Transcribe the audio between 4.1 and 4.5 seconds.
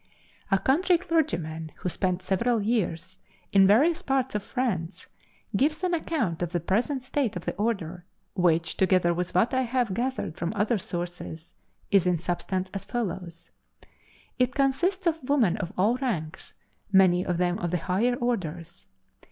of